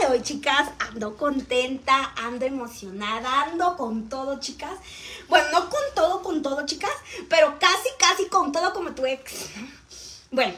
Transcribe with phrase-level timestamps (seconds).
[0.00, 4.72] de hoy chicas ando contenta, ando emocionada, ando con todo chicas.
[5.28, 6.92] Bueno, no con todo, con todo chicas,
[7.28, 9.46] pero casi, casi con todo como tu ex.
[10.30, 10.54] Bueno,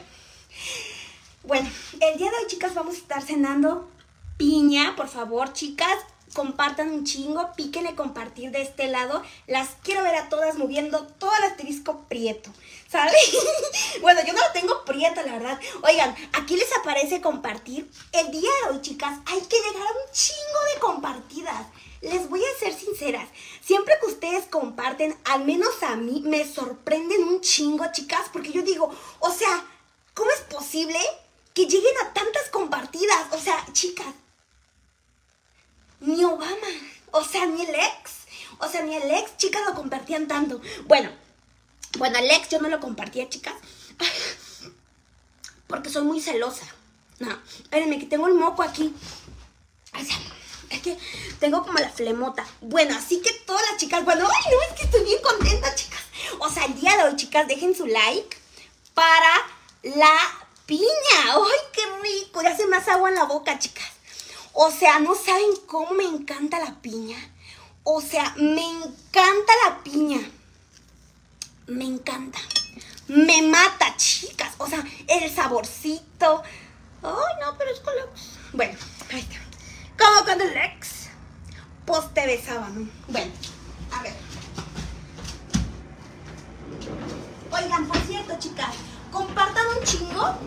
[1.43, 3.89] bueno, el día de hoy chicas vamos a estar cenando
[4.37, 5.97] piña, por favor chicas
[6.35, 9.23] compartan un chingo, píquenle compartir de este lado.
[9.47, 12.51] Las quiero ver a todas moviendo todo el asterisco prieto,
[12.87, 13.17] ¿sale?
[14.01, 15.59] bueno, yo no lo tengo prieto, la verdad.
[15.81, 17.89] Oigan, aquí les aparece compartir.
[18.11, 21.67] El día de hoy, chicas, hay que llegar a un chingo de compartidas.
[22.01, 23.27] Les voy a ser sinceras,
[23.61, 28.61] siempre que ustedes comparten, al menos a mí, me sorprenden un chingo, chicas, porque yo
[28.61, 29.65] digo, o sea,
[30.13, 30.99] ¿cómo es posible
[31.53, 33.25] que lleguen a tantas compartidas?
[33.31, 34.13] O sea, chicas,
[36.05, 36.67] ni Obama,
[37.11, 38.11] o sea, ni el ex.
[38.59, 40.61] O sea, ni el ex, chicas, lo compartían tanto.
[40.85, 41.09] Bueno,
[41.97, 43.53] bueno, el ex yo no lo compartía, chicas.
[45.67, 46.65] Porque soy muy celosa.
[47.19, 48.93] No, espérenme, que tengo el moco aquí.
[49.93, 50.17] O sea,
[50.69, 50.97] es que
[51.39, 52.45] tengo como la flemota.
[52.61, 56.01] Bueno, así que todas las chicas, bueno, ay, no, es que estoy bien contenta, chicas.
[56.39, 58.37] O sea, el día de hoy, chicas, dejen su like
[58.93, 59.47] para
[59.83, 60.17] la
[60.65, 60.85] piña.
[61.25, 62.41] Ay, qué rico.
[62.41, 63.94] Ya hace más agua en la boca, chicas.
[64.57, 67.17] O sea, no saben cómo me encanta la piña.
[67.83, 70.21] O sea, me encanta la piña.
[71.67, 72.39] Me encanta.
[73.07, 74.53] Me mata, chicas.
[74.57, 76.41] O sea, el saborcito.
[77.03, 78.05] Ay, no, pero es con la...
[78.53, 78.79] Bueno,
[79.11, 79.35] ahí está.
[80.01, 81.09] Como cuando el ex,
[81.85, 82.89] pues te besaba, ¿no?
[83.09, 83.33] Bueno,
[83.91, 84.13] a ver.
[87.51, 88.73] Oigan, por cierto, chicas,
[89.11, 90.37] compartan un chingo.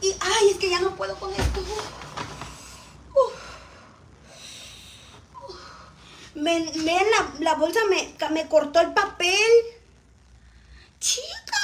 [0.00, 1.60] Y, ay, es que ya no puedo con esto.
[6.38, 9.50] Me, me la, la, bolsa me, me cortó el papel.
[11.00, 11.58] Chicas.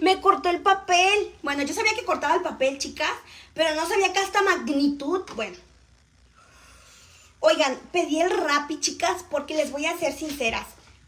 [0.00, 1.34] Me cortó el papel.
[1.42, 3.12] Bueno, yo sabía que cortaba el papel, chicas.
[3.54, 5.22] Pero no sabía que hasta magnitud.
[5.34, 5.56] Bueno.
[7.40, 10.66] Oigan, pedí el Rappi, chicas, porque les voy a ser sinceras.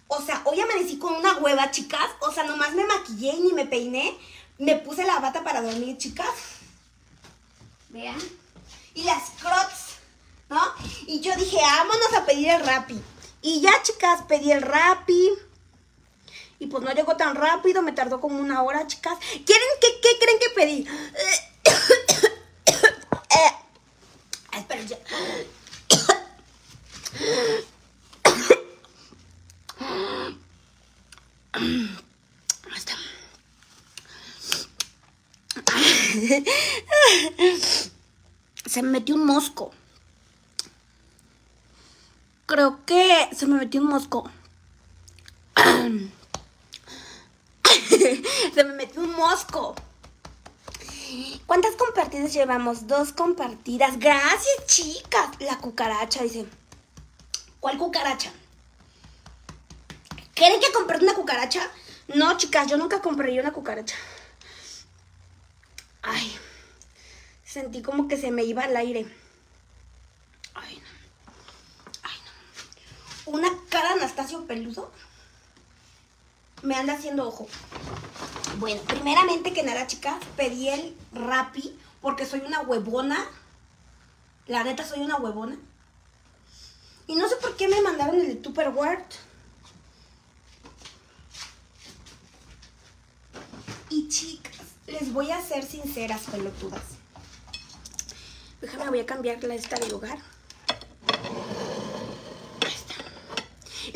[0.08, 2.08] O sea, hoy amanecí con una hueva, chicas.
[2.20, 4.16] O sea, nomás me maquillé y ni me peiné.
[4.58, 6.28] Me puse la bata para dormir, chicas.
[7.88, 8.18] Vean.
[8.94, 9.85] Y las crocs
[10.48, 10.60] ¿no?
[11.06, 13.02] Y yo dije, vámonos a pedir el Rappi.
[13.42, 15.30] Y ya, chicas, pedí el Rappi.
[16.58, 19.18] Y pues no llegó tan rápido, me tardó como una hora, chicas.
[19.18, 20.86] ¿Quieren qué, qué creen que pedí?
[23.30, 23.52] eh,
[24.58, 24.88] esperen,
[38.66, 39.72] Se me metió un mosco
[42.56, 44.30] creo que se me metió un mosco.
[48.54, 49.74] se me metió un mosco.
[51.44, 52.86] ¿Cuántas compartidas llevamos?
[52.86, 53.98] Dos compartidas.
[53.98, 55.38] Gracias, chicas.
[55.40, 56.46] La cucaracha dice.
[57.60, 58.32] ¿Cuál cucaracha?
[60.34, 61.60] ¿Quieren que compre una cucaracha?
[62.08, 63.96] No, chicas, yo nunca compraría una cucaracha.
[66.00, 66.34] Ay,
[67.44, 69.06] sentí como que se me iba al aire.
[70.54, 70.96] Ay, no
[73.26, 74.90] una cara Anastasio Peluso
[76.62, 77.46] me anda haciendo ojo.
[78.58, 83.24] Bueno, primeramente que nada, chicas, pedí el Rappi porque soy una huevona.
[84.46, 85.56] La neta, soy una huevona.
[87.06, 89.04] Y no sé por qué me mandaron el Tupperware.
[93.90, 94.54] Y chicas,
[94.86, 96.82] les voy a ser sinceras, pelotudas.
[98.60, 100.18] Déjame, voy a cambiar la esta de lugar.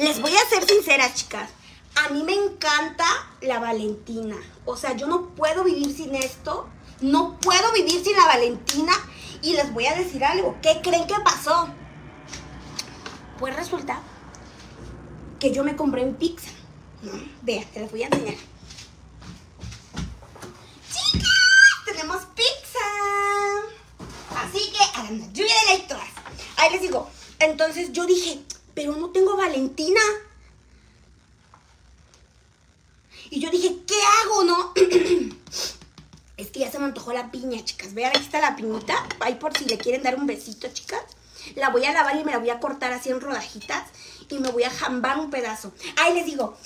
[0.01, 1.51] Les voy a ser sincera, chicas.
[1.95, 3.05] A mí me encanta
[3.43, 4.35] la Valentina.
[4.65, 6.71] O sea, yo no puedo vivir sin esto.
[7.03, 8.95] No puedo vivir sin la Valentina.
[9.43, 10.57] Y les voy a decir algo.
[10.63, 11.69] ¿Qué creen que pasó?
[13.39, 14.01] Pues resulta
[15.39, 16.49] que yo me compré un pizza.
[17.43, 18.37] Vea, te les voy a enseñar.
[20.91, 21.29] ¡Chicas!
[21.85, 22.87] ¡Tenemos pizza!
[24.35, 26.09] Así que hagan la lluvia de lectoras.
[26.57, 27.07] Ahí les digo.
[27.39, 28.41] Entonces yo dije,
[28.75, 30.01] pero no tengo Valentina.
[33.31, 34.73] Y yo dije, ¿qué hago, no?
[36.37, 37.95] es que ya se me antojó la piña, chicas.
[37.95, 38.95] Vean, aquí está la piñita.
[39.21, 41.03] Ahí por si le quieren dar un besito, chicas.
[41.55, 43.89] La voy a lavar y me la voy a cortar así en rodajitas.
[44.29, 45.73] Y me voy a jambar un pedazo.
[45.97, 46.57] Ahí les digo.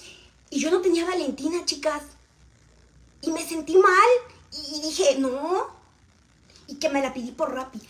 [0.50, 2.02] Y yo no tenía Valentina, chicas.
[3.20, 4.08] Y me sentí mal.
[4.52, 5.66] Y dije, no.
[6.66, 7.80] Y que me la pedí por Rappi.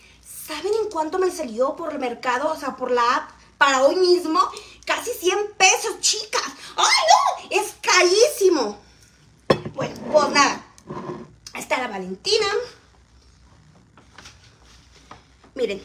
[0.47, 2.51] ¿Saben en cuánto me salió por el mercado?
[2.51, 3.31] O sea, por la app
[3.65, 4.39] para hoy mismo,
[4.85, 6.43] casi 100 pesos, chicas.
[6.75, 7.61] ¡Ay, no!
[7.61, 8.79] Es carísimo.
[9.73, 10.63] Bueno, pues nada.
[11.55, 12.45] Está la Valentina.
[15.55, 15.83] Miren.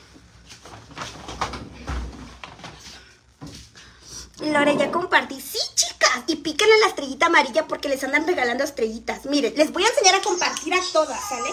[4.41, 5.41] Lore, ya compartí.
[5.41, 6.25] Sí, chicas.
[6.27, 9.25] Y píquenle la estrellita amarilla porque les andan regalando estrellitas.
[9.25, 11.49] Miren, les voy a enseñar a compartir a todas, ¿sale?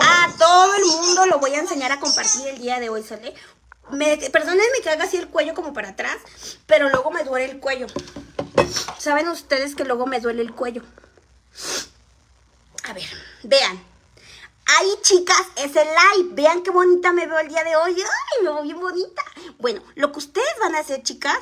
[0.00, 3.34] A todo el mundo lo voy a enseñar a compartir el día de hoy, ¿sale?
[3.90, 6.16] Me, perdónenme que haga así el cuello como para atrás,
[6.66, 7.86] pero luego me duele el cuello.
[8.98, 10.82] Saben ustedes que luego me duele el cuello.
[12.84, 13.08] A ver,
[13.42, 13.82] vean.
[14.78, 16.34] Ahí, chicas, es el live.
[16.34, 17.92] Vean qué bonita me veo el día de hoy.
[17.92, 19.22] ¡Ay, me veo bien bonita!
[19.58, 21.38] Bueno, lo que ustedes van a hacer, chicas,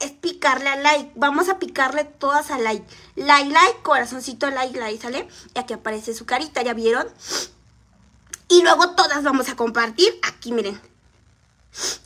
[0.00, 1.12] es picarle a like.
[1.14, 2.84] Vamos a picarle todas a like.
[3.16, 5.28] Like, like, corazoncito, like, like, ¿sale?
[5.54, 7.08] Y aquí aparece su carita, ¿ya vieron?
[8.48, 10.18] Y luego todas vamos a compartir.
[10.22, 10.87] Aquí, miren.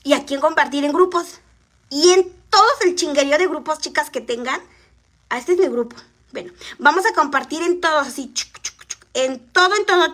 [0.05, 1.41] Y aquí en compartir en grupos.
[1.91, 4.61] Y en todos el chinguerío de grupos, chicas, que tengan.
[5.29, 5.97] Ah, este es mi grupo.
[6.33, 8.33] Bueno, vamos a compartir en todos, así.
[9.15, 10.13] En todo, en todo.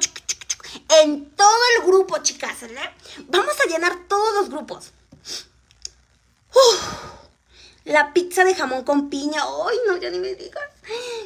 [1.02, 2.58] En todo el grupo, chicas.
[2.58, 2.80] ¿sale?
[3.28, 4.92] Vamos a llenar todos los grupos.
[7.84, 9.42] la pizza de jamón con piña.
[9.42, 10.70] Ay, no, ya ni me digas.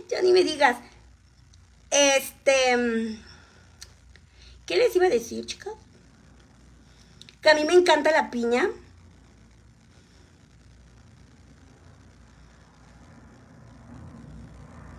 [0.09, 0.77] Ya ni me digas.
[1.91, 3.19] Este.
[4.67, 5.75] ¿Qué les iba a decir, chicas?
[7.43, 8.69] Que a mí me encanta la piña.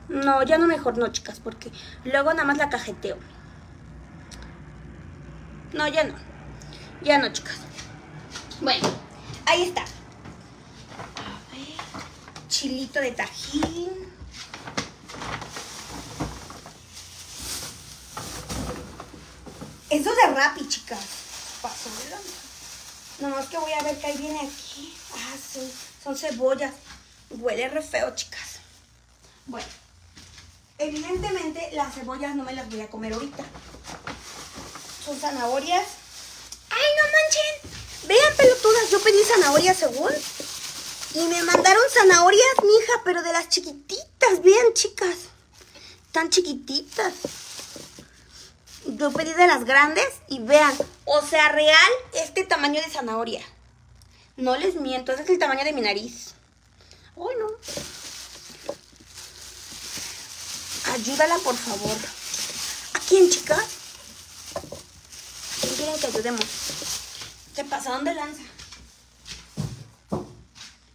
[0.09, 1.71] No, ya no mejor no, chicas, porque
[2.03, 3.17] luego nada más la cajeteo.
[5.71, 6.13] No, ya no.
[7.01, 7.57] Ya no, chicas.
[8.61, 8.89] Bueno,
[9.45, 9.83] ahí está.
[12.47, 13.89] Chilito de tajín.
[19.89, 21.22] Eso de Rappi, chicas.
[21.63, 24.93] Pasó de que voy a ver qué ahí viene aquí.
[25.13, 25.73] Ah, sí.
[26.03, 26.73] Son cebollas.
[27.29, 28.59] Huele re feo, chicas.
[29.45, 29.65] Bueno.
[30.77, 33.45] Evidentemente las cebollas no me las voy a comer ahorita.
[35.05, 35.85] Son zanahorias.
[36.69, 38.07] ¡Ay, no manchen!
[38.09, 40.11] Vean, pelotudas, yo pedí zanahorias según.
[41.13, 44.43] Y me mandaron zanahorias, mija, pero de las chiquititas.
[44.43, 45.15] Vean, chicas.
[46.11, 47.13] Tan chiquititas.
[48.95, 50.71] Yo pedí de las grandes y vean,
[51.05, 53.41] o sea, real, este tamaño de zanahoria.
[54.37, 56.35] No les miento, ese es el tamaño de mi nariz.
[57.17, 57.47] Ay, no.
[60.93, 61.97] Ayúdala, por favor.
[62.93, 63.65] ¿A quién, chicas?
[64.55, 66.45] ¿A quién quieren que ayudemos?
[67.55, 68.43] Se pasaron de lanza.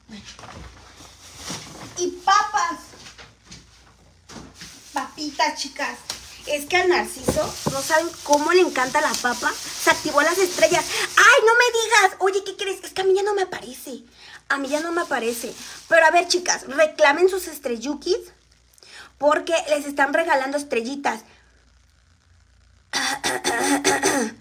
[0.06, 0.24] Bueno.
[1.96, 2.78] Y papas.
[4.92, 5.98] Papitas, chicas.
[6.48, 9.52] Es que al Narciso, no saben cómo le encanta la papa.
[9.52, 10.84] Se activó las estrellas.
[11.16, 12.16] ¡Ay, no me digas!
[12.20, 12.82] Oye, ¿qué crees?
[12.82, 14.02] Es que a mí ya no me aparece.
[14.48, 15.52] A mí ya no me aparece.
[15.88, 18.32] Pero a ver, chicas, reclamen sus estrellukis
[19.18, 21.20] porque les están regalando estrellitas.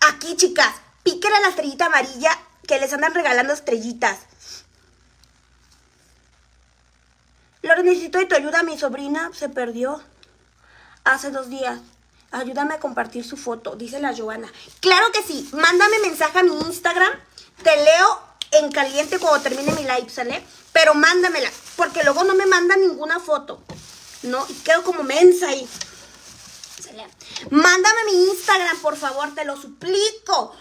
[0.00, 2.30] Aquí, chicas, piquen a la estrellita amarilla
[2.66, 4.20] que les andan regalando estrellitas.
[7.62, 10.02] Lo necesito de tu ayuda, mi sobrina se perdió
[11.04, 11.80] hace dos días.
[12.32, 14.50] Ayúdame a compartir su foto, dice la Joana.
[14.80, 17.12] Claro que sí, mándame mensaje a mi Instagram,
[17.62, 20.44] te leo en caliente cuando termine mi live, ¿sale?
[20.72, 23.62] Pero mándamela, porque luego no me manda ninguna foto,
[24.22, 24.46] ¿no?
[24.48, 25.68] Y quedo como mensa ahí.
[26.80, 27.08] ¿Sale?
[27.50, 30.54] Mándame mi Instagram, por favor, te lo suplico.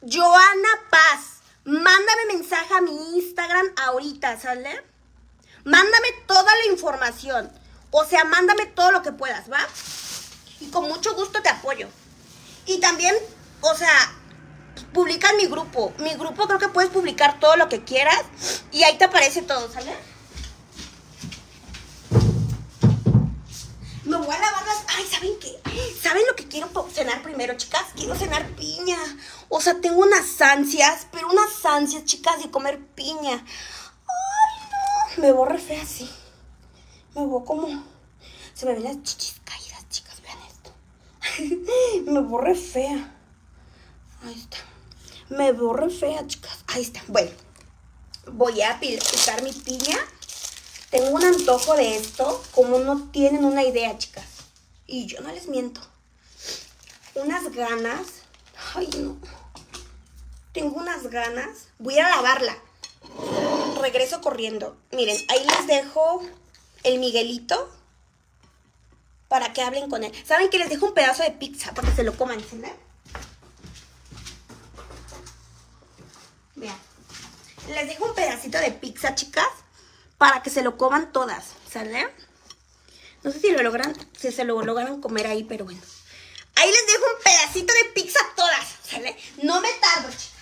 [0.00, 4.82] Joana Paz, mándame mensaje a mi Instagram ahorita, ¿sale?
[5.64, 7.63] Mándame toda la información.
[7.96, 9.64] O sea, mándame todo lo que puedas, ¿va?
[10.58, 11.88] Y con mucho gusto te apoyo.
[12.66, 13.14] Y también,
[13.60, 14.12] o sea,
[14.92, 15.92] publica en mi grupo.
[15.98, 18.20] Mi grupo creo que puedes publicar todo lo que quieras
[18.72, 19.94] y ahí te aparece todo, ¿sale?
[24.02, 24.84] Me voy a lavar las...
[24.96, 25.60] Ay, ¿saben qué?
[26.02, 27.84] ¿Saben lo que quiero cenar primero, chicas?
[27.94, 28.98] Quiero cenar piña.
[29.48, 33.34] O sea, tengo unas ansias, pero unas ansias, chicas, de comer piña.
[33.34, 34.68] Ay,
[35.16, 35.22] no.
[35.22, 36.10] Me borre fea así.
[37.14, 37.68] Me voy como...
[38.54, 40.20] Se me ven las chichis caídas, chicas.
[40.22, 40.72] Vean esto.
[42.10, 43.14] me borre fea.
[44.24, 44.58] Ahí está.
[45.28, 46.64] Me borre fea, chicas.
[46.68, 47.02] Ahí está.
[47.06, 47.30] Bueno.
[48.32, 49.98] Voy a picar mi piña.
[50.90, 52.42] Tengo un antojo de esto.
[52.52, 54.26] Como no tienen una idea, chicas.
[54.86, 55.80] Y yo no les miento.
[57.14, 58.06] Unas ganas.
[58.74, 59.16] Ay, no.
[60.52, 61.68] Tengo unas ganas.
[61.78, 62.56] Voy a lavarla.
[63.80, 64.76] Regreso corriendo.
[64.90, 66.22] Miren, ahí les dejo
[66.84, 67.70] el Miguelito
[69.28, 70.12] para que hablen con él.
[70.24, 72.40] ¿Saben que les dejo un pedazo de pizza para que se lo coman?
[72.40, 72.62] ¿sí?
[76.54, 76.78] Vean.
[77.68, 79.48] les dejo un pedacito de pizza, chicas,
[80.18, 82.08] para que se lo coman todas, ¿sale?
[83.24, 85.80] No sé si lo logran, si se lo logran comer ahí, pero bueno.
[86.56, 89.16] Ahí les dejo un pedacito de pizza todas, ¿sale?
[89.42, 90.34] No me tardo, chicas.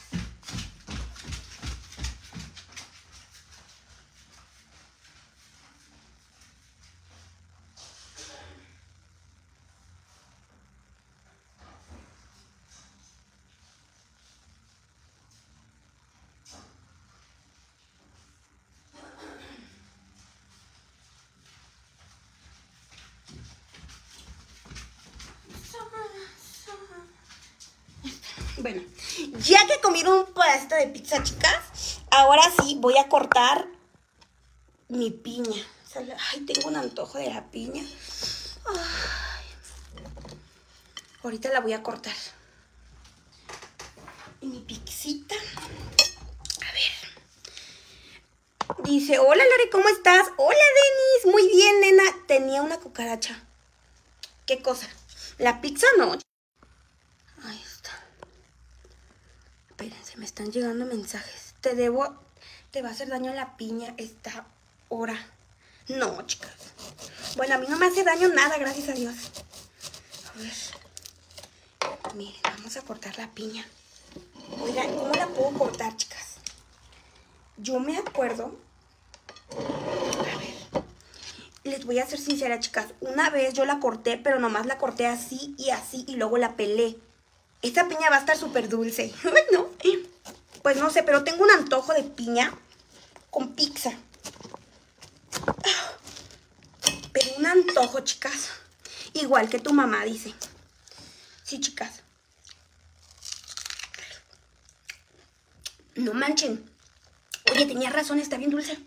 [28.59, 28.81] Bueno,
[29.39, 33.67] ya que comí un pedacito de pizza, chicas, ahora sí voy a cortar
[34.89, 35.63] mi piña.
[36.33, 37.85] Ay, tengo un antojo de la piña.
[41.23, 42.17] Ahorita la voy a cortar.
[44.41, 45.37] Y mi pixita.
[45.37, 46.93] A ver.
[48.83, 50.27] Dice, hola Lore, ¿cómo estás?
[50.37, 52.03] Hola Denis, muy bien, nena.
[52.27, 53.45] Tenía una cucaracha.
[54.45, 54.89] ¿Qué cosa?
[55.39, 56.19] ¿La pizza no?
[59.69, 61.55] Espérense, me están llegando mensajes.
[61.61, 62.17] Te debo,
[62.73, 64.47] te va a hacer daño la piña esta
[64.89, 65.15] hora.
[65.89, 66.55] No, chicas.
[67.37, 69.15] Bueno, a mí no me hace daño nada, gracias a Dios.
[70.35, 70.53] A ver.
[72.15, 73.67] Miren, vamos a cortar la piña.
[74.61, 76.37] Oigan, ¿cómo la puedo cortar, chicas?
[77.59, 78.57] Yo me acuerdo...
[79.51, 80.85] A ver.
[81.65, 82.87] Les voy a ser sincera, chicas.
[83.01, 86.57] Una vez yo la corté, pero nomás la corté así y así y luego la
[86.57, 86.97] pelé.
[87.61, 89.13] Esta piña va a estar súper dulce.
[89.53, 89.69] no.
[90.63, 92.55] Pues no sé, pero tengo un antojo de piña
[93.31, 93.93] con pizza.
[97.13, 98.51] Pero un antojo, chicas.
[99.15, 100.35] Igual que tu mamá dice.
[101.43, 102.03] Sí, chicas.
[105.97, 106.65] No manchen.
[107.51, 108.79] Oye, tenía razón, está bien dulce.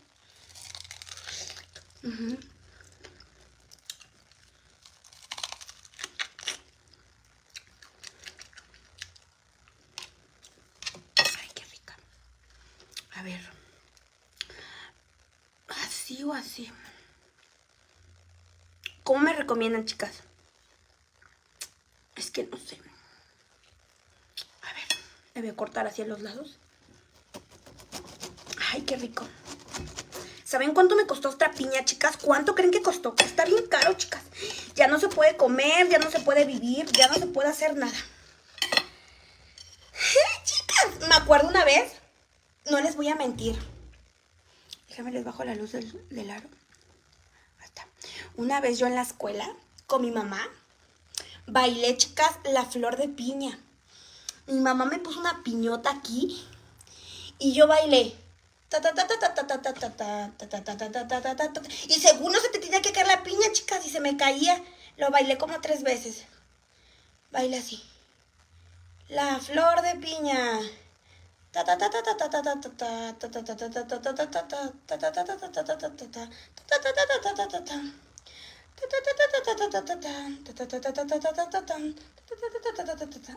[16.34, 16.72] Así.
[19.04, 20.22] ¿Cómo me recomiendan, chicas?
[22.16, 22.80] Es que no sé.
[24.62, 24.84] A ver,
[25.36, 26.58] me voy a cortar hacia los lados.
[28.72, 29.28] Ay, qué rico.
[30.44, 32.18] ¿Saben cuánto me costó esta piña, chicas?
[32.18, 33.14] ¿Cuánto creen que costó?
[33.18, 34.24] Está bien caro, chicas.
[34.76, 37.76] Ya no se puede comer, ya no se puede vivir, ya no se puede hacer
[37.76, 37.92] nada.
[40.44, 41.94] chicas, me acuerdo una vez,
[42.70, 43.56] no les voy a mentir
[44.96, 46.48] Déjame les bajo la luz del, aro.
[48.38, 49.46] Una vez yo en la escuela,
[49.88, 50.42] con mi mamá,
[51.48, 53.60] bailé, chicas, la flor de piña.
[54.48, 56.48] Mi mamá me puso una piñota aquí
[57.40, 58.16] y yo bailé.
[61.88, 64.64] Y según no se te tenía que caer la piña, chicas, y se me caía.
[64.96, 66.24] Lo bailé como tres veces.
[67.32, 67.84] Bailé así.
[69.10, 70.60] La flor de piña.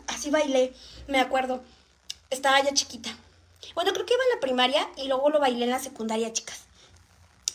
[0.07, 0.73] Así bailé,
[1.07, 1.63] me acuerdo.
[2.29, 3.09] Estaba ya chiquita.
[3.73, 6.65] Bueno, creo que iba en la primaria y luego lo bailé en la secundaria, chicas.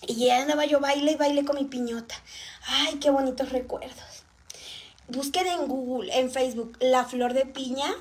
[0.07, 2.15] Y ya andaba yo baile y baile con mi piñota.
[2.67, 4.25] Ay, qué bonitos recuerdos.
[5.09, 7.95] Busquen en Google, en Facebook, la flor de piña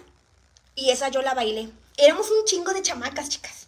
[0.76, 1.70] y esa yo la bailé.
[1.98, 3.68] Éramos un chingo de chamacas, chicas.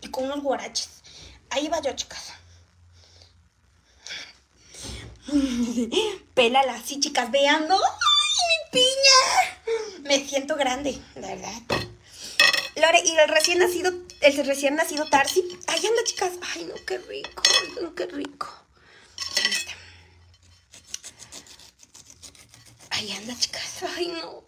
[0.00, 0.88] Y con unos guaraches.
[1.50, 2.32] Ahí va yo, chicas.
[6.34, 7.74] Pélala así, chicas, veando.
[7.76, 9.20] ¡Ay, mi piña!
[10.02, 11.52] Me siento grande, la verdad.
[12.76, 15.42] Lore, y el recién nacido, el recién nacido Tarsi.
[15.68, 16.32] Ahí anda, chicas.
[16.54, 17.42] Ay, no, qué rico.
[17.82, 18.48] no, qué rico.
[19.36, 19.72] Ahí está.
[23.02, 23.82] Ahí anda, chicas.
[23.96, 24.44] Ay, no.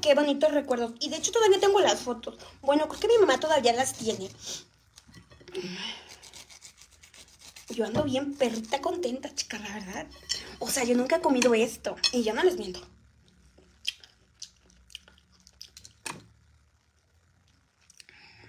[0.00, 0.92] Qué bonitos recuerdos.
[1.00, 2.38] Y de hecho todavía tengo las fotos.
[2.62, 4.30] Bueno, creo que mi mamá todavía las tiene.
[7.70, 10.06] Yo ando bien perrita contenta, chicas, la verdad.
[10.60, 11.96] O sea, yo nunca he comido esto.
[12.12, 12.86] Y ya no les miento.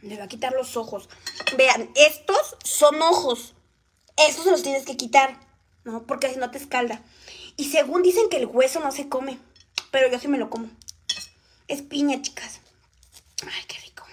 [0.04, 1.10] Le voy a quitar los ojos.
[1.58, 3.56] Vean, estos son ojos.
[4.16, 5.47] Estos se los tienes que quitar.
[5.88, 6.04] ¿no?
[6.04, 7.02] Porque si no te escalda.
[7.56, 9.40] Y según dicen que el hueso no se come,
[9.90, 10.70] pero yo sí me lo como.
[11.68, 12.60] Es piña, chicas.
[13.44, 14.04] Ay, qué rico.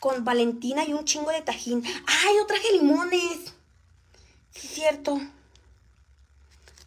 [0.00, 1.84] Con Valentina y un chingo de tajín.
[1.84, 3.54] ¡Ay, yo traje limones!
[4.50, 5.20] Sí, cierto.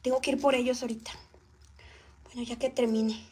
[0.02, 1.12] Tengo que ir por ellos ahorita.
[2.26, 3.26] Bueno, ya que termine.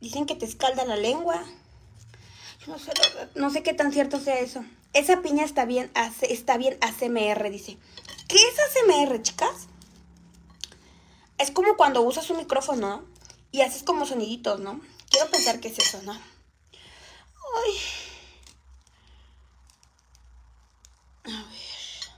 [0.00, 1.42] Dicen que te escalda la lengua.
[2.60, 2.92] Yo no sé,
[3.34, 4.64] no sé qué tan cierto sea eso.
[4.96, 7.76] Esa piña está bien, está bien ACMR, dice.
[8.28, 9.68] ¿Qué es ACMR, chicas?
[11.36, 13.04] Es como cuando usas un micrófono
[13.52, 14.80] y haces como soniditos, ¿no?
[15.10, 16.12] Quiero pensar que es eso, ¿no?
[16.12, 17.78] Ay.
[21.24, 22.14] A ver.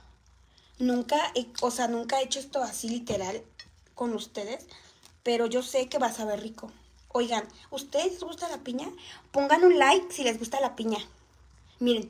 [0.77, 3.43] Nunca, o sea, nunca he hecho esto así literal
[3.93, 4.65] con ustedes,
[5.23, 6.71] pero yo sé que va a saber rico.
[7.09, 8.89] Oigan, ¿ustedes les gusta la piña?
[9.33, 10.99] Pongan un like si les gusta la piña.
[11.79, 12.09] Miren,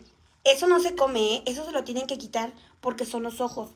[0.51, 1.43] eso no se come, ¿eh?
[1.45, 2.51] Eso se lo tienen que quitar
[2.81, 3.71] porque son los ojos.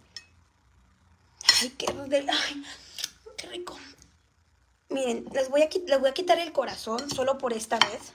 [1.61, 2.63] Ay, qué, ay,
[3.37, 3.77] qué rico.
[4.89, 8.11] Miren, les voy, a, les voy a quitar el corazón solo por esta vez.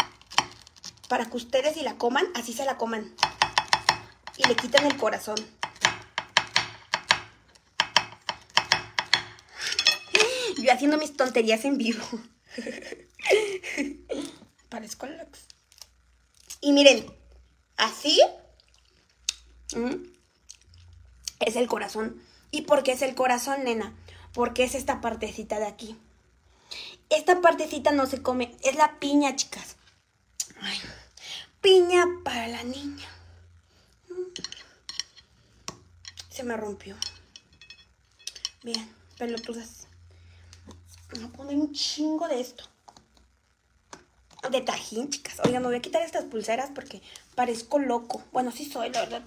[1.08, 3.14] Para que ustedes si la coman, así se la coman.
[4.36, 5.36] Y le quitan el corazón.
[10.56, 12.04] Yo haciendo mis tonterías en vivo.
[14.68, 15.46] Parezco Alex.
[16.60, 17.06] Y miren,
[17.76, 18.20] así
[21.40, 22.22] es el corazón.
[22.50, 23.94] ¿Y por qué es el corazón, nena?
[24.32, 25.96] Porque es esta partecita de aquí.
[27.10, 29.76] Esta partecita no se come, es la piña, chicas.
[31.60, 33.08] piña para la niña.
[36.30, 36.96] Se me rompió.
[38.62, 39.86] Bien, pelotudas.
[41.10, 42.64] Voy a poner un chingo de esto.
[44.50, 45.40] De tajín, chicas.
[45.44, 47.02] Oigan, me voy a quitar estas pulseras porque
[47.34, 48.22] parezco loco.
[48.32, 49.22] Bueno, sí soy, la verdad.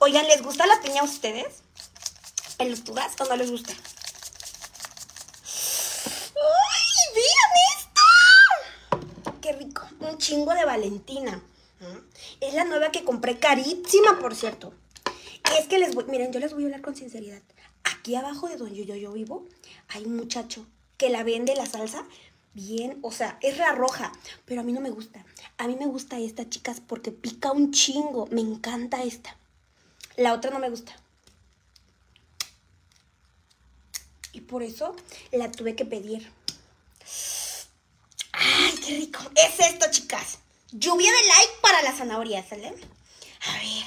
[0.00, 1.62] Oigan, ¿les gusta la piña a ustedes?
[2.56, 3.72] ¿Pelotudas o no les gusta?
[6.36, 9.40] ¡Ay, vean esto!
[9.40, 9.88] ¡Qué rico!
[9.98, 11.42] Un chingo de Valentina.
[12.40, 14.72] Es la nueva que compré, carísima, por cierto.
[15.58, 17.42] Es que les voy, miren, yo les voy a hablar con sinceridad.
[17.82, 19.48] Aquí abajo de donde yo, yo vivo,
[19.88, 20.64] hay un muchacho
[20.96, 22.04] que la vende la salsa
[22.54, 24.12] bien, o sea, es la roja,
[24.44, 25.24] pero a mí no me gusta.
[25.56, 28.28] A mí me gusta esta, chicas, porque pica un chingo.
[28.30, 29.36] Me encanta esta.
[30.18, 30.96] La otra no me gusta.
[34.32, 34.96] Y por eso
[35.30, 36.28] la tuve que pedir.
[38.32, 39.20] ¡Ay, qué rico!
[39.36, 40.40] Es esto, chicas.
[40.72, 42.66] Lluvia de like para la zanahoria, ¿sale?
[42.66, 43.84] A ver.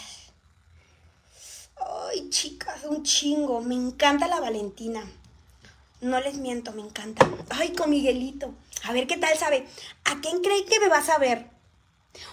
[2.10, 3.60] Ay, chicas, un chingo.
[3.60, 5.04] Me encanta la Valentina.
[6.00, 7.30] No les miento, me encanta.
[7.50, 8.54] Ay, con Miguelito.
[8.84, 9.68] A ver qué tal sabe.
[10.06, 11.50] ¿A quién creen que me vas a ver?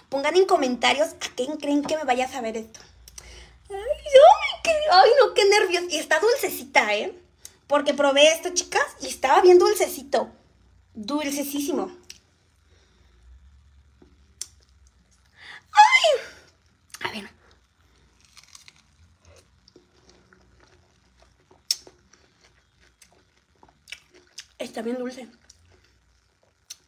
[0.07, 2.79] Pongan en comentarios a quién creen que me vaya a saber esto.
[4.05, 5.83] Ay, qué, ay, no, qué nervios.
[5.89, 7.13] Y está dulcecita, ¿eh?
[7.67, 10.31] Porque probé esto, chicas, y estaba bien dulcecito.
[10.93, 11.91] Dulcesísimo.
[15.71, 16.21] Ay.
[17.01, 17.29] A ver.
[24.57, 25.27] Está bien dulce.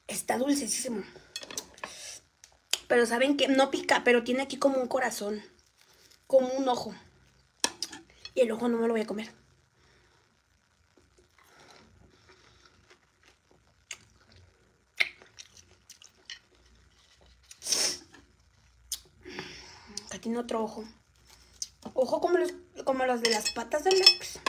[0.08, 1.04] Está dulcesísimo.
[2.88, 5.42] Pero saben que no pica, pero tiene aquí como un corazón.
[6.32, 6.96] Como un ojo.
[8.34, 9.30] Y el ojo no me lo voy a comer.
[20.06, 20.86] Acá tiene otro ojo.
[21.96, 22.54] Ojo como los,
[22.86, 24.40] como los de las patas del Lex.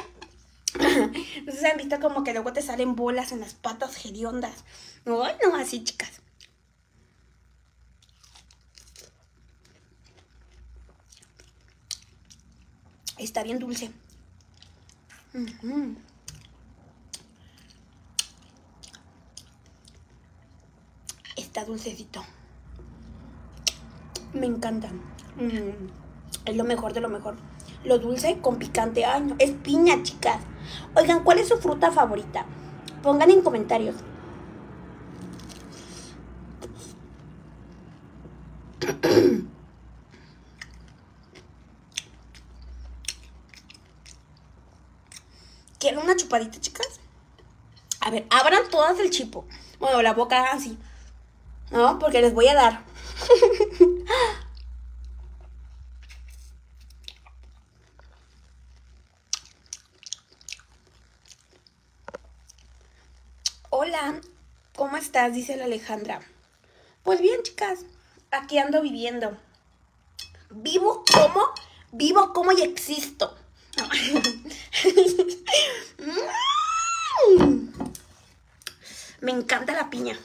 [1.45, 4.62] No se han visto como que luego te salen bolas en las patas hediondas.
[5.05, 6.22] No, no, así, chicas.
[13.23, 13.89] Está bien dulce.
[21.37, 22.25] Está dulcecito.
[24.33, 24.89] Me encanta.
[25.37, 25.87] Mm,
[26.47, 27.37] es lo mejor de lo mejor.
[27.85, 29.05] Lo dulce con picante.
[29.05, 29.33] Ay.
[29.39, 30.41] Es piña, chicas.
[30.97, 32.45] Oigan, ¿cuál es su fruta favorita?
[33.05, 33.95] Pongan en comentarios.
[45.83, 47.01] ¿Quieren una chupadita, chicas?
[47.99, 49.45] A ver, abran todas el chipo.
[49.81, 50.79] Bueno, la boca así.
[51.73, 51.99] ¿No?
[51.99, 52.85] Porque les voy a dar.
[63.71, 64.21] Hola,
[64.77, 65.35] ¿cómo estás?
[65.35, 66.21] Dice la Alejandra.
[67.03, 67.81] Pues bien, chicas,
[68.31, 69.37] aquí ando viviendo.
[70.49, 71.45] Vivo como,
[71.90, 73.37] vivo como y existo.
[79.33, 80.18] Me encanta la piña.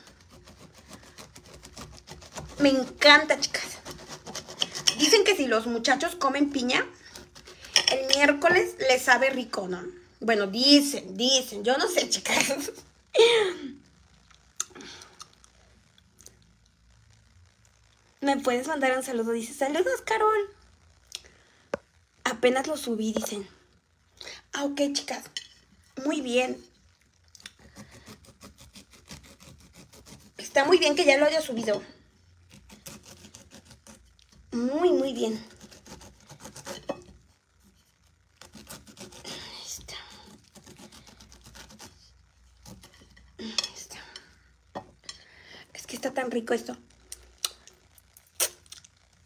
[2.59, 3.77] Me encanta, chicas.
[4.97, 6.85] Dicen que si los muchachos comen piña,
[7.89, 9.81] el miércoles les sabe rico, ¿no?
[10.19, 11.63] Bueno, dicen, dicen.
[11.63, 12.73] Yo no sé, chicas.
[18.19, 19.31] Me puedes mandar un saludo.
[19.31, 20.53] Dice, saludos, Carol.
[22.25, 23.47] Apenas lo subí, dicen.
[24.51, 25.23] Ah, ok, chicas.
[26.03, 26.61] Muy bien.
[30.57, 31.83] Está muy bien que ya lo haya subido.
[34.51, 35.39] Muy, muy bien.
[45.73, 46.75] Es que está tan rico esto.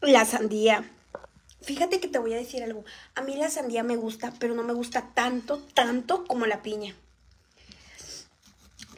[0.02, 0.84] La sandía.
[1.62, 2.84] Fíjate que te voy a decir algo.
[3.16, 6.94] A mí la sandía me gusta, pero no me gusta tanto, tanto como la piña.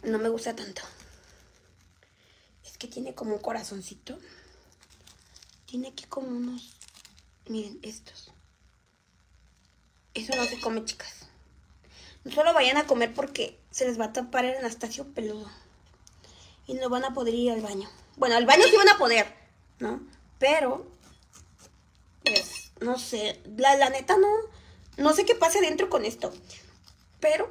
[0.02, 0.82] No me gusta tanto.
[2.84, 4.20] Que tiene como un corazoncito.
[5.66, 6.74] Tiene aquí como unos...
[7.48, 8.34] Miren, estos.
[10.14, 11.28] Eso no se come, chicas.
[12.26, 15.50] No solo vayan a comer porque se les va a tapar el Anastasio peludo.
[16.68, 17.90] Y no van a poder ir al baño.
[18.18, 19.34] Bueno, al baño sí van a poder,
[19.80, 20.02] ¿no?
[20.38, 20.86] Pero,
[22.26, 23.42] pues, no sé.
[23.56, 24.28] La, la neta no.
[24.98, 26.34] No sé qué pasa adentro con esto.
[27.22, 27.50] Pero,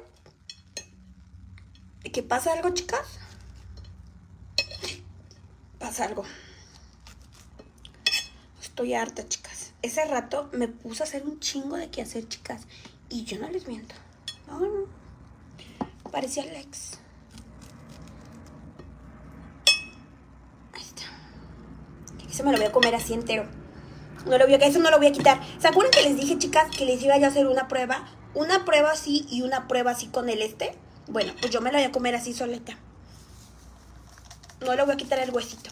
[2.03, 3.22] ¿qué pasa algo, chicas?
[5.83, 6.23] Pasa algo.
[8.61, 9.73] Estoy harta, chicas.
[9.81, 12.61] Ese rato me puse a hacer un chingo de qué hacer, chicas.
[13.09, 13.93] Y yo no les miento.
[14.47, 14.87] No, no.
[16.09, 16.99] Parecía Alex.
[20.71, 21.03] Ahí está.
[22.31, 23.45] Eso me lo voy a comer así entero.
[24.25, 25.41] No lo voy a, eso no lo voy a quitar.
[25.59, 28.07] ¿Se acuerdan que les dije, chicas, que les iba a hacer una prueba?
[28.35, 30.77] Una prueba así y una prueba así con el este.
[31.07, 32.79] Bueno, pues yo me la voy a comer así solita.
[34.63, 35.69] No le voy a quitar el huesito.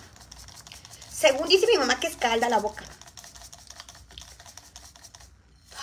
[1.12, 2.84] Según dice mi mamá que escalda la boca.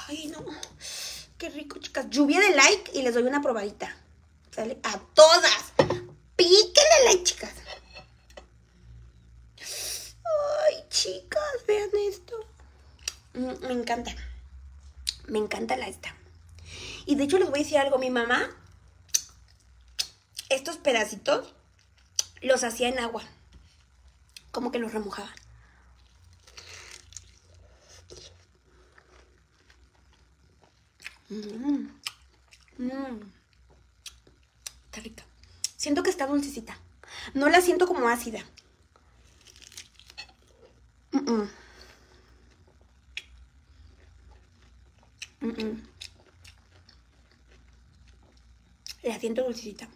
[0.07, 0.45] Ay, no.
[1.39, 2.07] Qué rico, chicas.
[2.11, 3.95] Lluvia de like y les doy una probadita.
[4.51, 4.79] ¿Sale?
[4.83, 5.73] A todas.
[6.37, 7.53] Píquenle like, chicas.
[9.57, 12.35] Ay, chicas, vean esto.
[13.35, 14.15] Mm, me encanta.
[15.29, 16.15] Me encanta la esta.
[17.07, 17.99] Y de hecho les voy a decir algo.
[17.99, 18.51] Mi mamá,
[20.49, 21.55] estos pedacitos,
[22.43, 23.23] los hacía en agua
[24.51, 25.33] como que los remojaba.
[31.29, 31.89] Mmm.
[32.79, 33.21] Mmm.
[34.87, 35.25] Está rica.
[35.77, 36.79] Siento que está dulcecita.
[37.35, 38.41] No la siento como ácida.
[41.13, 41.49] Mm -mm.
[49.03, 49.89] La siento dulcecita.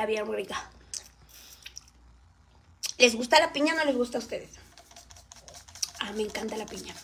[0.00, 0.70] Está bien rica.
[2.96, 4.48] ¿Les gusta la piña o no les gusta a ustedes?
[6.00, 6.94] Ah, me encanta la piña.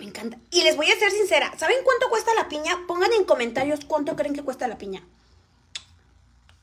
[0.00, 0.38] Me encanta.
[0.50, 1.56] Y les voy a ser sincera.
[1.56, 2.76] ¿Saben cuánto cuesta la piña?
[2.88, 5.04] Pongan en comentarios cuánto creen que cuesta la piña.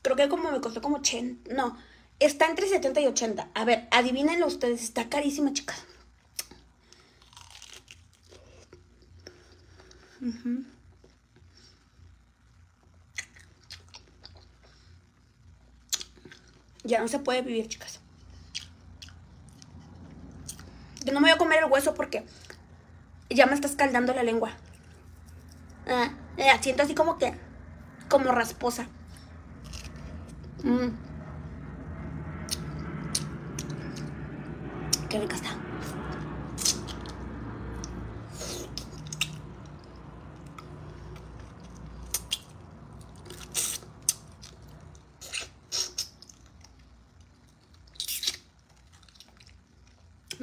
[0.02, 1.54] Creo que como me costó como 80.
[1.54, 1.78] No,
[2.18, 3.48] está entre 70 y 80.
[3.54, 4.82] A ver, adivínenlo ustedes.
[4.82, 5.82] Está carísima, chicas.
[16.86, 18.00] Ya no se puede vivir, chicas.
[21.04, 22.24] Yo no me voy a comer el hueso porque
[23.28, 24.52] ya me está escaldando la lengua.
[25.86, 26.10] Ah,
[26.60, 27.34] siento así como que,
[28.08, 28.86] como rasposa.
[30.62, 30.88] Mm.
[35.08, 35.65] Qué rica está.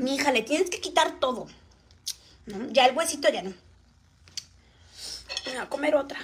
[0.04, 1.48] Mi hija, le tienes que quitar todo.
[2.72, 3.54] Ya el huesito ya no.
[5.46, 6.20] Voy a comer otra.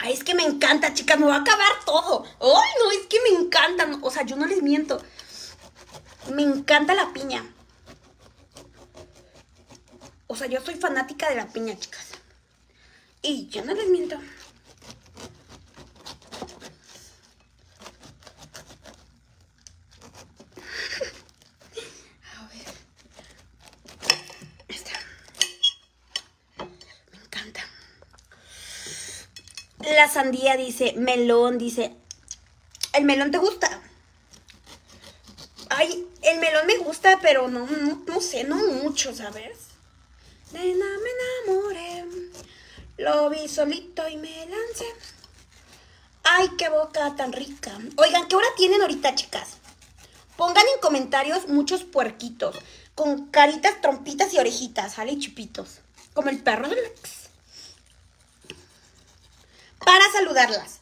[0.00, 2.24] Ay, es que me encanta, chicas, me va a acabar todo.
[2.24, 3.86] Ay, no, es que me encanta.
[4.02, 5.00] O sea, yo no les miento.
[6.34, 7.44] Me encanta la piña.
[10.26, 12.08] O sea, yo soy fanática de la piña, chicas.
[13.22, 14.18] Y yo no les miento.
[29.96, 31.94] La sandía dice, melón dice,
[32.94, 33.82] ¿el melón te gusta?
[35.68, 37.66] Ay, el melón me gusta, pero no,
[38.06, 39.58] no, sé, no mucho, ¿sabes?
[40.54, 42.04] Nena, me enamoré.
[42.96, 44.86] Lo vi solito y me lancé.
[46.24, 47.78] Ay, qué boca tan rica.
[47.98, 49.58] Oigan, ¿qué hora tienen ahorita, chicas?
[50.38, 52.56] Pongan en comentarios muchos puerquitos.
[52.94, 55.12] Con caritas, trompitas y orejitas, ¿sale?
[55.12, 55.80] Y chupitos.
[56.14, 57.25] Como el perro del ex.
[59.86, 60.80] Para saludarlas.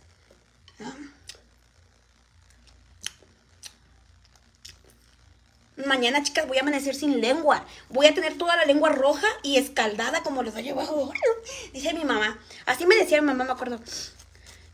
[5.76, 7.66] Mañana, chicas, voy a amanecer sin lengua.
[7.90, 11.12] Voy a tener toda la lengua roja y escaldada como los de abajo.
[11.74, 12.38] Dice mi mamá.
[12.64, 13.78] Así me decía mi mamá, me acuerdo.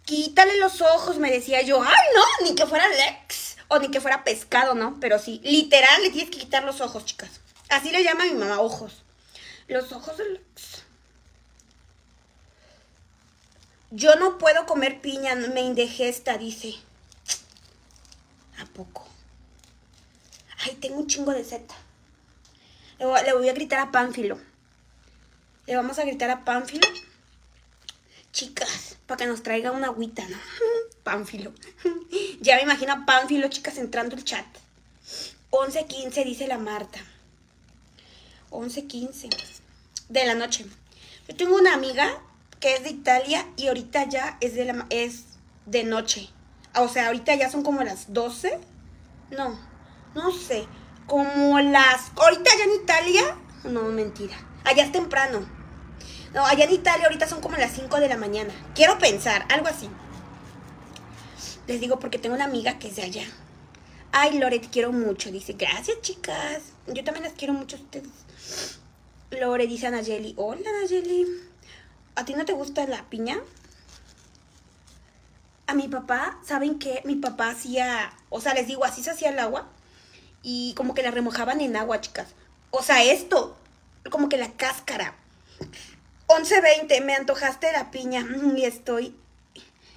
[0.05, 1.83] Quítale los ojos, me decía yo.
[1.83, 3.57] Ay, no, ni que fuera Lex.
[3.67, 4.99] O ni que fuera pescado, ¿no?
[5.01, 7.41] Pero sí, literal, le tienes que quitar los ojos, chicas.
[7.69, 9.03] Así le llama mi mamá, ojos.
[9.67, 10.70] Los ojos de Lex.
[13.91, 16.75] Yo no puedo comer piña, me indigesta, dice.
[18.59, 19.05] ¿A poco?
[20.61, 21.75] Ay, tengo un chingo de seta.
[22.99, 24.39] Le voy a gritar a Pánfilo.
[25.67, 26.87] Le vamos a gritar a Pánfilo.
[28.31, 30.37] Chicas, para que nos traiga una agüita, ¿no?
[31.03, 31.53] Pánfilo.
[32.41, 34.47] ya me imagino a Pánfilo, chicas, entrando el chat.
[35.51, 37.01] 11.15 dice la Marta.
[38.51, 39.31] 11.15
[40.09, 40.65] de la noche.
[41.27, 42.23] Yo tengo una amiga
[42.61, 45.25] que es de Italia y ahorita ya es de, la, es
[45.67, 46.29] de noche.
[46.77, 48.61] O sea, ahorita ya son como las 12.
[49.31, 49.59] No,
[50.15, 50.67] no sé.
[51.07, 52.13] Como las...
[52.17, 53.37] Ahorita ya en Italia...
[53.65, 54.37] No, mentira.
[54.65, 55.41] Allá es temprano.
[56.35, 58.53] No, allá en Italia ahorita son como las 5 de la mañana.
[58.75, 59.89] Quiero pensar, algo así.
[61.67, 63.25] Les digo porque tengo una amiga que es de allá.
[64.13, 65.31] Ay, Lore, te quiero mucho.
[65.31, 66.63] Dice, gracias, chicas.
[66.87, 68.79] Yo también las quiero mucho a ustedes.
[69.31, 70.35] Lore dice a Nayeli.
[70.37, 71.50] Hola, Nayeli.
[72.21, 73.39] ¿A ti no te gusta la piña?
[75.67, 77.01] A mi papá, ¿saben qué?
[77.07, 79.69] Mi papá hacía, o sea, les digo, así se hacía el agua
[80.43, 82.35] y como que la remojaban en agua, chicas.
[82.69, 83.57] O sea, esto,
[84.11, 85.15] como que la cáscara.
[86.27, 89.17] 11.20, me antojaste la piña y estoy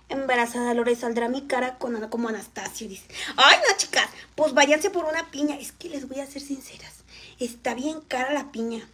[0.07, 0.73] embarazada.
[0.73, 2.87] Lore, saldrá mi cara con, como Anastasio.
[2.87, 3.05] Dice,
[3.35, 5.57] ay, no, chicas, pues váyanse por una piña.
[5.57, 7.03] Es que les voy a ser sinceras.
[7.37, 8.87] Está bien cara la piña.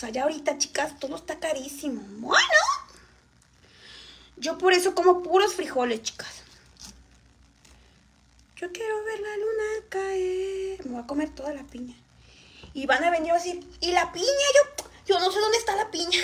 [0.00, 2.00] Sea, ya ahorita, chicas, todo está carísimo.
[2.20, 2.40] Bueno.
[4.38, 6.40] Yo por eso como puros frijoles, chicas.
[8.56, 10.86] Yo quiero ver la luna caer.
[10.86, 11.94] Me voy a comer toda la piña.
[12.72, 14.24] Y van a venir a decir, ¿y la piña?
[14.26, 16.18] Yo, yo no sé dónde está la piña.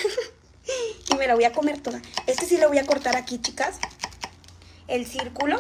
[1.12, 2.00] y me la voy a comer toda.
[2.26, 3.76] Este sí lo voy a cortar aquí, chicas.
[4.88, 5.58] El círculo.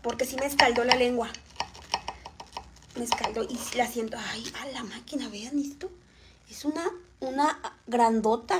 [0.00, 1.30] Porque sí me escaldó la lengua.
[2.94, 4.16] Me y la siento.
[4.18, 5.90] Ay, a la máquina, vean esto.
[6.50, 6.84] Es una,
[7.20, 8.58] una grandota.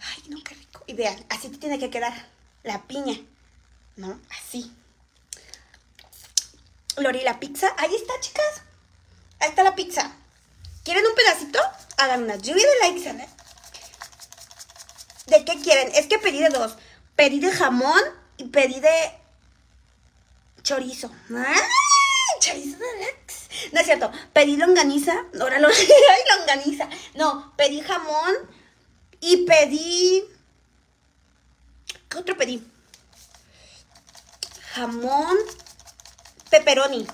[0.00, 0.82] Ay, no, qué rico.
[0.86, 2.12] Y vean, así te tiene que quedar
[2.62, 3.18] la piña.
[3.96, 4.20] ¿no?
[4.30, 4.72] Así.
[6.98, 7.68] Lori, la pizza.
[7.78, 8.62] Ahí está, chicas.
[9.40, 10.12] Ahí está la pizza.
[10.84, 11.58] ¿Quieren un pedacito?
[11.98, 13.28] Hagan una lluvia de likes, ¿eh?
[15.26, 15.90] ¿De qué quieren?
[15.94, 16.76] Es que pedí de dos.
[17.16, 18.00] Pedí de jamón
[18.36, 19.18] y pedí de
[20.62, 21.10] chorizo.
[21.30, 21.85] ¡Ay!
[23.72, 24.10] No es cierto.
[24.32, 25.14] Pedí longaniza.
[25.40, 25.68] Ahora lo...
[25.70, 26.88] ¡Ay, longaniza!
[27.14, 28.34] No, pedí jamón
[29.20, 30.24] y pedí...
[32.08, 32.62] ¿Qué otro pedí?
[34.76, 35.38] jamón
[36.50, 37.06] pepperoni.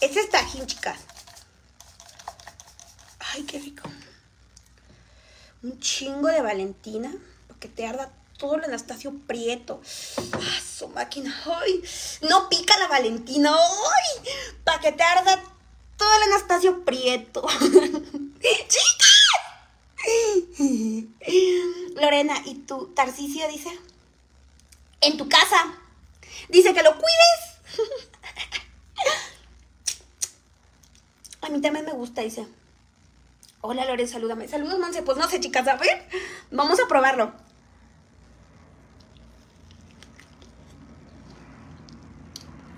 [0.00, 0.98] Ese es tajín, chicas.
[3.20, 3.88] Ay, qué rico.
[5.62, 7.12] Un chingo de Valentina,
[7.46, 8.10] para que te arda
[8.44, 9.80] todo el Anastasio Prieto.
[10.34, 11.34] Ah, su máquina.
[11.46, 11.82] Ay,
[12.28, 13.54] no pica la Valentina.
[13.54, 14.28] Ay,
[14.64, 15.42] para que te arda
[15.96, 17.42] todo el Anastasio Prieto.
[18.68, 19.30] ¡Chicas!
[21.94, 23.70] Lorena, ¿y tu Tarcisio dice?
[25.00, 25.78] En tu casa.
[26.50, 27.78] Dice que lo cuides.
[31.40, 32.46] A mí también me gusta, dice.
[33.62, 34.48] Hola Lore, salúdame.
[34.48, 35.00] Saludos, Monse.
[35.00, 36.06] Pues no sé, chicas, a ver.
[36.50, 37.32] Vamos a probarlo.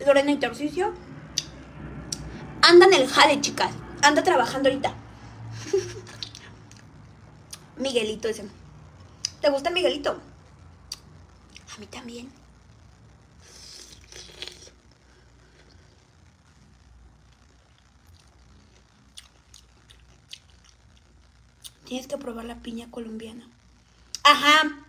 [0.06, 0.94] Lorena y Tarcisio.
[2.62, 3.72] Anda en el jale, chicas.
[4.02, 4.94] Anda trabajando ahorita.
[7.76, 8.48] Miguelito dice.
[9.40, 10.20] ¿Te gusta el Miguelito?
[11.74, 12.30] A mí también.
[21.84, 23.48] Tienes que probar la piña colombiana.
[24.22, 24.84] Ajá.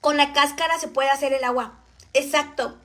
[0.00, 1.74] Con la cáscara se puede hacer el agua.
[2.14, 2.78] Exacto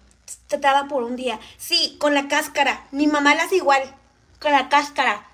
[0.48, 1.40] tratada por un día.
[1.58, 2.88] Sí, con la cáscara.
[2.92, 3.84] Mi mamá las igual.
[4.40, 5.28] Con la cáscara.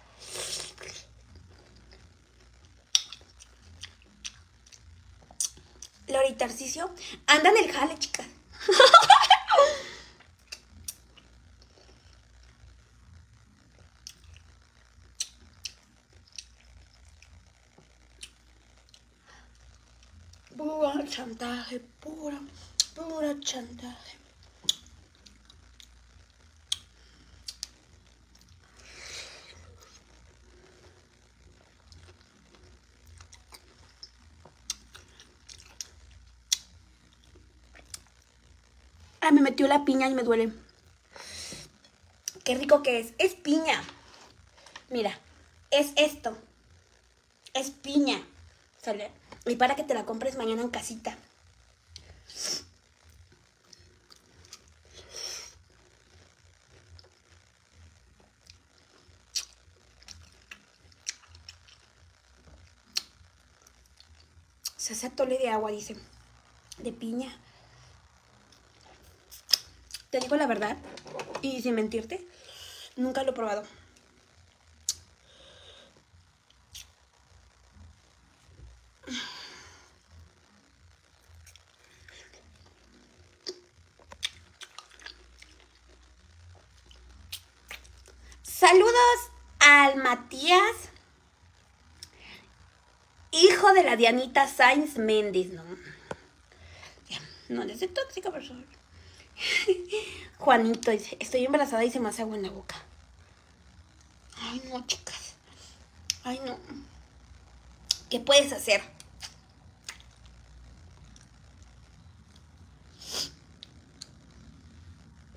[6.07, 6.89] Lori Tarcicio.
[7.27, 8.27] Anda en el jale, chicas.
[20.57, 22.39] pura chantaje, pura,
[22.95, 24.17] pura chantaje.
[39.67, 40.53] La piña y me duele.
[42.45, 43.13] Qué rico que es.
[43.17, 43.83] Es piña.
[44.89, 45.19] Mira,
[45.71, 46.37] es esto.
[47.53, 48.23] Es piña.
[49.45, 51.17] Y para que te la compres mañana en casita.
[64.77, 65.97] Se hace tole de agua, dice.
[66.77, 67.37] De piña.
[70.17, 70.75] Te digo la verdad,
[71.43, 72.27] y sin mentirte,
[72.95, 73.63] nunca lo he probado.
[88.41, 88.91] Saludos
[89.59, 90.89] al Matías,
[93.29, 95.63] hijo de la Dianita Sainz Méndez, ¿no?
[97.49, 98.65] No, no es tóxica persona.
[100.39, 102.75] Juanito dice, estoy embarazada y se me hace agua en la boca.
[104.39, 105.33] Ay, no, chicas.
[106.23, 106.57] Ay, no.
[108.09, 108.81] ¿Qué puedes hacer?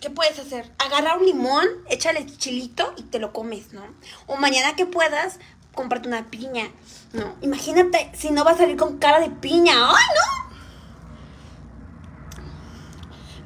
[0.01, 0.71] ¿Qué puedes hacer?
[0.79, 3.83] Agarra un limón, échale chilito y te lo comes, ¿no?
[4.27, 5.39] O mañana que puedas,
[5.75, 6.71] cómprate una piña,
[7.13, 7.37] ¿no?
[7.43, 9.75] Imagínate si no va a salir con cara de piña.
[9.75, 10.40] ¡Ay, no!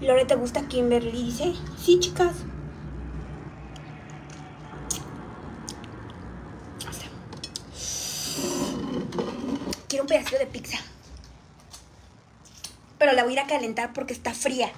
[0.01, 1.11] Lore, ¿te gusta Kimberly?
[1.11, 2.35] Dice, sí, chicas.
[9.89, 10.79] Quiero un pedacito de pizza.
[12.99, 14.73] Pero la voy a ir a calentar porque está fría.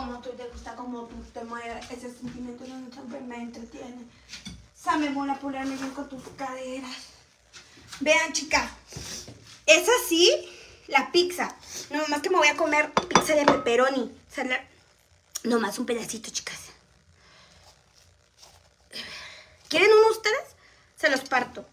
[0.00, 4.06] Como tú te gusta, como tú te mueves, ese sentimiento no siempre me entretiene.
[4.74, 6.96] Sabe mola ponerme bien con tus caderas.
[8.00, 8.70] Vean, chicas,
[9.66, 10.48] es así
[10.88, 11.54] la pizza.
[11.90, 14.10] No más que me voy a comer pizza de pepperoni.
[15.44, 16.58] No más un pedacito, chicas.
[19.68, 20.56] ¿Quieren uno ustedes?
[20.96, 21.66] Se los parto.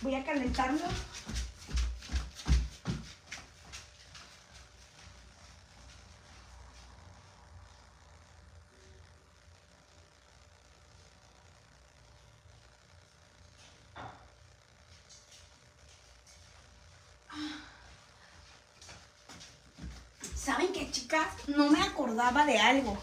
[0.00, 0.80] Voy a calentarlo.
[20.46, 21.26] ¿Saben qué, chicas?
[21.48, 21.82] No me
[22.16, 22.96] acordaba de algo.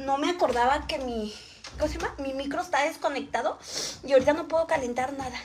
[0.00, 1.32] No me acordaba que mi...
[1.78, 2.16] ¿Cómo se llama?
[2.18, 3.58] Mi micro está desconectado
[4.02, 5.38] y ahorita no puedo calentar nada.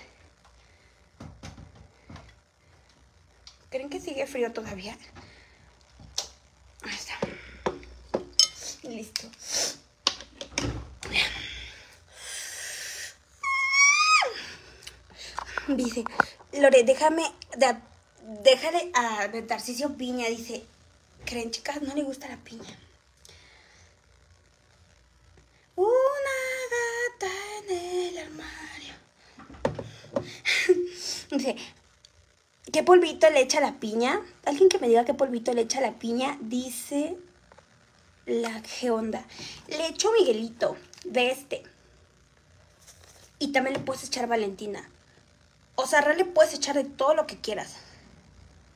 [3.69, 4.97] ¿Creen que sigue frío todavía?
[6.83, 7.13] Ahí está.
[8.87, 9.27] Listo.
[15.67, 16.03] Dice,
[16.53, 17.23] Lore, déjame,
[17.55, 17.77] de,
[18.43, 20.65] déjale a Tarcisio Piña, dice,
[21.33, 21.81] ¿Creen, chicas?
[21.81, 22.77] No le gusta la piña.
[25.75, 25.87] Una
[26.75, 28.93] gata en el armario.
[31.31, 31.55] Dice,
[32.71, 34.21] ¿qué polvito le echa la piña?
[34.45, 37.17] Alguien que me diga qué polvito le echa la piña, dice
[38.27, 39.25] la Geonda.
[39.69, 41.63] Le echo Miguelito, de este.
[43.39, 44.87] Y también le puedes echar Valentina.
[45.73, 47.77] O sea, le puedes echar de todo lo que quieras.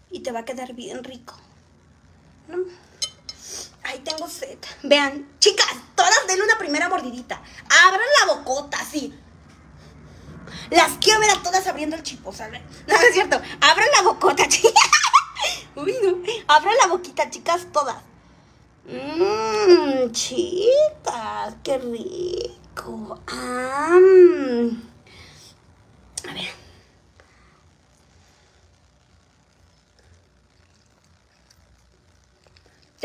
[0.09, 1.35] Y te va a quedar bien rico.
[3.83, 4.57] Ay, tengo sed.
[4.83, 7.41] Vean, chicas, todas den una primera mordidita.
[7.85, 9.13] Abran la bocota, así.
[10.69, 12.61] Las quiero ver a todas abriendo el chipo, ¿sabes?
[12.87, 13.39] No, es cierto.
[13.61, 14.73] Abran la bocota, chicas.
[15.75, 16.17] Uy, no.
[16.47, 17.97] Abran la boquita, chicas, todas.
[18.85, 23.19] Mmm, chicas, qué rico.
[23.27, 23.97] A
[26.33, 26.66] ver.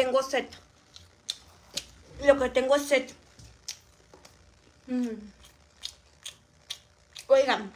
[0.03, 0.51] Tengo set.
[2.25, 3.15] Lo que tengo es set.
[4.89, 5.15] Mm.
[7.29, 7.73] Oigan,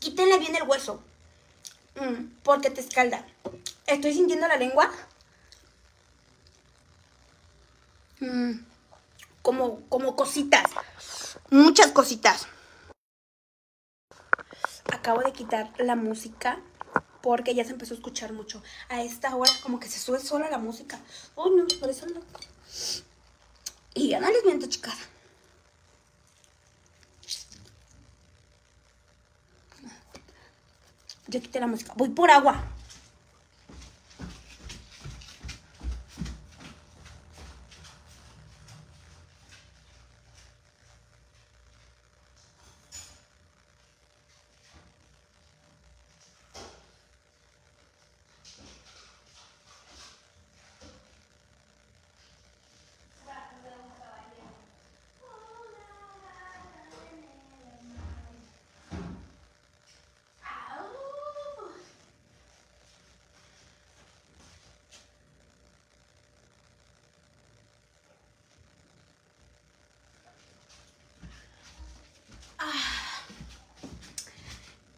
[0.00, 1.00] quítenle bien el hueso.
[1.94, 3.24] Mm, porque te escalda.
[3.86, 4.90] Estoy sintiendo la lengua.
[8.18, 8.64] Mm.
[9.42, 10.70] como, como cositas.
[11.50, 12.48] Muchas cositas.
[14.92, 16.58] Acabo de quitar la música
[17.24, 18.62] porque ya se empezó a escuchar mucho.
[18.90, 21.00] A esta hora como que se sube sola la música.
[21.34, 22.20] Oh, no, por eso no.
[23.94, 24.94] Y ya no les miento, chicas.
[31.28, 31.94] Ya quité la música.
[31.96, 32.62] Voy por agua.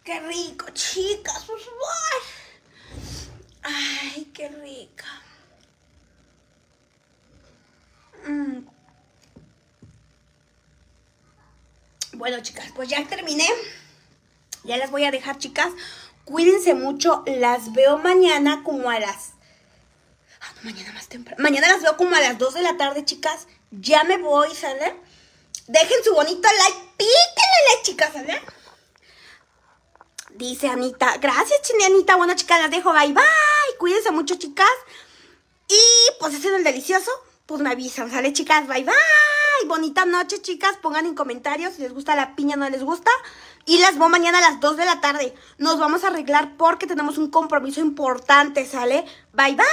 [0.07, 1.47] Qué rico, chicas.
[3.65, 5.05] Ay, qué rica.
[8.25, 8.69] Mm.
[12.13, 13.49] Bueno, chicas, pues ya terminé.
[14.63, 15.73] Ya las voy a dejar, chicas.
[16.25, 17.25] Cuídense mucho.
[17.27, 19.33] Las veo mañana como a las...
[20.41, 21.43] Ah, no, mañana más temprano.
[21.43, 23.49] Mañana las veo como a las 2 de la tarde, chicas.
[23.73, 24.95] Ya me voy, ¿sale?
[25.67, 26.91] Dejen su bonito like.
[26.97, 28.56] Píquenle, chicas, ¿sale?
[30.37, 32.17] Dice Anita, gracias, Chile Anita.
[32.17, 32.93] Bueno, chicas, las dejo.
[32.93, 33.25] Bye, bye.
[33.79, 34.69] Cuídense mucho, chicas.
[35.69, 35.81] Y
[36.21, 37.11] pues ese es el delicioso.
[37.47, 38.67] Pues me avisan, ¿sale, chicas?
[38.67, 38.95] Bye, bye.
[39.67, 40.77] Bonita noche, chicas.
[40.83, 43.11] Pongan en comentarios si les gusta la piña o no les gusta.
[43.65, 45.35] Y las veo mañana a las 2 de la tarde.
[45.57, 49.07] Nos vamos a arreglar porque tenemos un compromiso importante, ¿sale?
[49.33, 49.67] Bye, bye.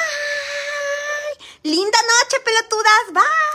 [1.64, 3.11] Linda noche, pelotudas.
[3.11, 3.53] Bye.